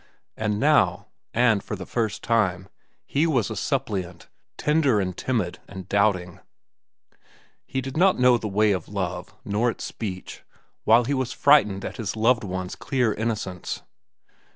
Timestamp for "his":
11.97-12.15